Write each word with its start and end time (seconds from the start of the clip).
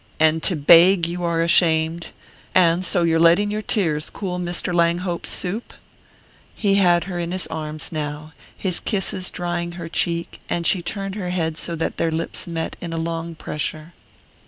And 0.19 0.41
to 0.41 0.55
beg 0.55 1.05
you 1.07 1.23
are 1.23 1.41
ashamed? 1.43 2.07
And 2.55 2.83
so 2.83 3.03
you're 3.03 3.19
letting 3.19 3.51
your 3.51 3.61
tears 3.61 4.09
cool 4.09 4.39
Mr. 4.39 4.73
Langhope's 4.73 5.29
soup?" 5.29 5.75
He 6.55 6.73
had 6.81 7.03
her 7.03 7.19
in 7.19 7.31
his 7.31 7.45
arms 7.51 7.91
now, 7.91 8.33
his 8.57 8.79
kisses 8.79 9.29
drying 9.29 9.73
her 9.73 9.87
cheek; 9.87 10.39
and 10.49 10.65
she 10.65 10.81
turned 10.81 11.13
her 11.13 11.29
head 11.29 11.55
so 11.55 11.75
that 11.75 11.97
their 11.97 12.09
lips 12.09 12.47
met 12.47 12.77
in 12.81 12.93
a 12.93 12.97
long 12.97 13.35
pressure. 13.35 13.93